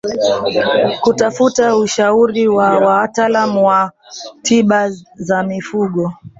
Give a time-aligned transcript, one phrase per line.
[1.01, 3.91] Kutafuta ushauri wa wataalamu wa
[4.41, 6.13] tiba za mifugo